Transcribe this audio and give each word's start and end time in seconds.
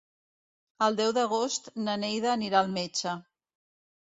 El 0.85 0.97
deu 0.99 1.13
d'agost 1.17 1.69
na 1.89 1.95
Neida 2.05 2.33
anirà 2.39 2.63
al 2.63 2.73
metge. 2.79 3.15